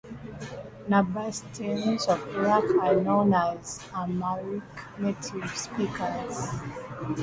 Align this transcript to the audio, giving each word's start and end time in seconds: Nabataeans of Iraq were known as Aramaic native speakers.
Nabataeans 0.89 2.07
of 2.09 2.27
Iraq 2.35 2.63
were 2.69 3.03
known 3.03 3.35
as 3.35 3.87
Aramaic 3.95 4.63
native 4.97 5.55
speakers. 5.55 6.49